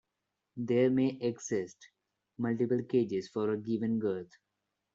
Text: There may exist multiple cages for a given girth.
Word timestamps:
There 0.57 0.89
may 0.89 1.09
exist 1.21 1.87
multiple 2.39 2.81
cages 2.81 3.27
for 3.29 3.51
a 3.51 3.57
given 3.59 3.99
girth. 3.99 4.31